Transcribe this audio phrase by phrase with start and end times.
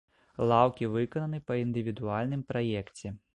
[0.51, 3.15] Лаўкі выкананы па індывідуальным праекце.